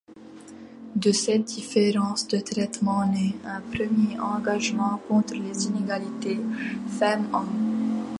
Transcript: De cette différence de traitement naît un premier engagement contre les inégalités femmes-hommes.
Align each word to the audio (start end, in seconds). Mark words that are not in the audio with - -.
De 0.95 1.11
cette 1.11 1.43
différence 1.43 2.27
de 2.27 2.39
traitement 2.39 3.05
naît 3.05 3.35
un 3.45 3.61
premier 3.61 4.19
engagement 4.19 4.99
contre 5.07 5.35
les 5.35 5.67
inégalités 5.67 6.39
femmes-hommes. 6.87 8.01